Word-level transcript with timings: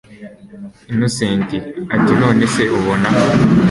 Innocent 0.91 1.49
atinonese 1.95 2.63
ubona 2.77 3.07